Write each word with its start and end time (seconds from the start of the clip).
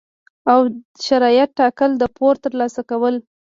او 0.51 0.59
شرایط 1.07 1.49
ټاکل، 1.59 1.91
د 1.97 2.03
پور 2.17 2.35
ترلاسه 2.45 2.81
کول، 2.89 3.15